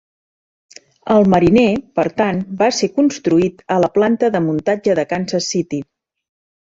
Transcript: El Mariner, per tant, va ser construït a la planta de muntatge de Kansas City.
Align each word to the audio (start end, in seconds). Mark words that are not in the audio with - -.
El 1.15 1.27
Mariner, 1.33 1.65
per 1.99 2.05
tant, 2.21 2.41
va 2.63 2.71
ser 2.77 2.91
construït 2.95 3.63
a 3.75 3.77
la 3.85 3.93
planta 3.99 4.31
de 4.37 4.45
muntatge 4.47 4.97
de 5.01 5.07
Kansas 5.13 5.51
City. 5.57 5.85